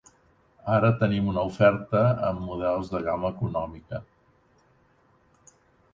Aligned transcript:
Ara, 0.75 0.89
tenim 1.01 1.27
una 1.33 1.43
oferta 1.49 2.01
amb 2.29 2.43
models 2.47 2.91
de 2.95 3.03
gamma 3.09 3.33
econòmica. 3.37 4.03